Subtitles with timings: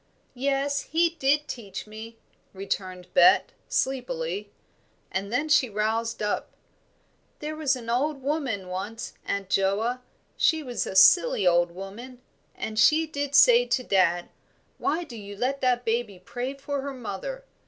[0.33, 2.17] "Yes, he did teach me,"
[2.55, 4.51] returned Bet, sleepily;
[5.11, 6.49] and then she roused up.
[7.37, 10.01] "There was an old woman once, Aunt Joa,
[10.35, 12.19] she was a silly old woman,
[12.55, 14.29] and she did say to dad,
[14.79, 17.45] 'Why do you let that baby pray for her mother?